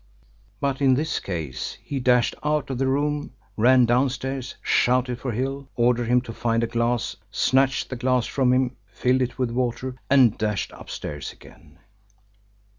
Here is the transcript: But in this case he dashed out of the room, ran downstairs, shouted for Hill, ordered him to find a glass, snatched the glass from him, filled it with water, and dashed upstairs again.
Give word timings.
But 0.59 0.81
in 0.81 0.95
this 0.95 1.19
case 1.19 1.77
he 1.83 1.99
dashed 1.99 2.33
out 2.43 2.71
of 2.71 2.79
the 2.79 2.87
room, 2.87 3.33
ran 3.55 3.85
downstairs, 3.85 4.55
shouted 4.63 5.19
for 5.19 5.31
Hill, 5.31 5.69
ordered 5.75 6.07
him 6.07 6.21
to 6.21 6.33
find 6.33 6.63
a 6.63 6.65
glass, 6.65 7.17
snatched 7.29 7.91
the 7.91 7.95
glass 7.95 8.25
from 8.25 8.51
him, 8.51 8.77
filled 8.87 9.21
it 9.21 9.37
with 9.37 9.51
water, 9.51 9.93
and 10.09 10.35
dashed 10.39 10.71
upstairs 10.73 11.31
again. 11.31 11.77